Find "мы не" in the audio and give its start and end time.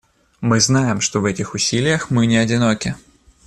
2.09-2.37